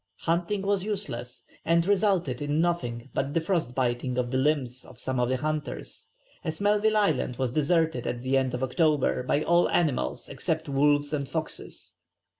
[0.21, 4.97] Hunting was useless, and resulted in nothing but the frost biting of the limbs of
[4.99, 6.07] some of the hunters,
[6.43, 11.13] as Melville Island was deserted at the end of October by all animals except wolves
[11.13, 11.93] and foxes.